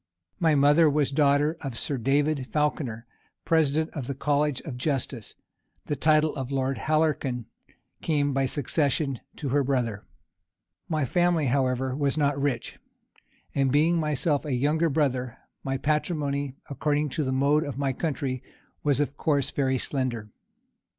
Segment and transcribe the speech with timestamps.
[0.39, 3.05] My mother was daughter of Sir David Falconer,
[3.45, 5.35] president of the college of justice;
[5.85, 7.45] the title of Lord Halkerton
[8.01, 10.03] came by succession to her brother.
[10.89, 12.79] My family, however, was not rich;
[13.53, 18.41] and being myself a younger brother, my patrimony, according to the mode of my country,
[18.81, 20.31] was of course very slender.